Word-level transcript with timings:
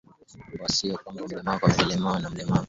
mba 0.53 0.67
sio 0.73 0.97
kwamba 1.03 1.27
mlemavu 1.27 1.65
amelelewa 1.65 2.19
na 2.19 2.29
mlemavu 2.29 2.35
mwingine 2.35 2.59